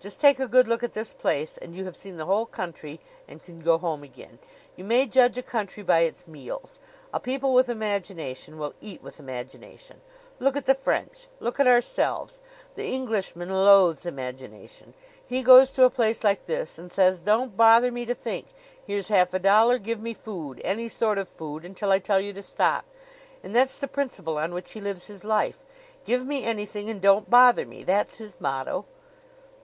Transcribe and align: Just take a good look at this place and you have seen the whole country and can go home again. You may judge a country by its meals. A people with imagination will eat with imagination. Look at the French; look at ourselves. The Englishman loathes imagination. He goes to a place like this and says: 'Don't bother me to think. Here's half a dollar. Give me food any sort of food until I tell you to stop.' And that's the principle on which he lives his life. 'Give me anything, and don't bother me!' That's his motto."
Just 0.00 0.18
take 0.18 0.40
a 0.40 0.48
good 0.48 0.66
look 0.66 0.82
at 0.82 0.92
this 0.92 1.12
place 1.12 1.56
and 1.56 1.76
you 1.76 1.84
have 1.84 1.94
seen 1.94 2.16
the 2.16 2.24
whole 2.26 2.46
country 2.46 2.98
and 3.28 3.40
can 3.44 3.60
go 3.60 3.78
home 3.78 4.02
again. 4.02 4.40
You 4.74 4.82
may 4.82 5.06
judge 5.06 5.38
a 5.38 5.40
country 5.42 5.84
by 5.84 6.00
its 6.00 6.26
meals. 6.26 6.80
A 7.14 7.20
people 7.20 7.54
with 7.54 7.68
imagination 7.68 8.58
will 8.58 8.74
eat 8.80 9.04
with 9.04 9.20
imagination. 9.20 10.00
Look 10.40 10.56
at 10.56 10.66
the 10.66 10.74
French; 10.74 11.28
look 11.38 11.60
at 11.60 11.68
ourselves. 11.68 12.40
The 12.74 12.88
Englishman 12.88 13.50
loathes 13.50 14.04
imagination. 14.04 14.94
He 15.24 15.44
goes 15.44 15.72
to 15.74 15.84
a 15.84 15.90
place 15.90 16.24
like 16.24 16.46
this 16.46 16.76
and 16.76 16.90
says: 16.90 17.20
'Don't 17.20 17.56
bother 17.56 17.92
me 17.92 18.04
to 18.06 18.16
think. 18.16 18.48
Here's 18.84 19.06
half 19.06 19.32
a 19.32 19.38
dollar. 19.38 19.78
Give 19.78 20.00
me 20.00 20.12
food 20.12 20.60
any 20.64 20.88
sort 20.88 21.18
of 21.18 21.28
food 21.28 21.64
until 21.64 21.92
I 21.92 22.00
tell 22.00 22.18
you 22.18 22.32
to 22.32 22.42
stop.' 22.42 22.90
And 23.44 23.54
that's 23.54 23.78
the 23.78 23.86
principle 23.86 24.38
on 24.38 24.52
which 24.52 24.72
he 24.72 24.80
lives 24.80 25.06
his 25.06 25.24
life. 25.24 25.60
'Give 26.04 26.26
me 26.26 26.42
anything, 26.42 26.90
and 26.90 27.00
don't 27.00 27.30
bother 27.30 27.64
me!' 27.64 27.84
That's 27.84 28.16
his 28.16 28.40
motto." 28.40 28.84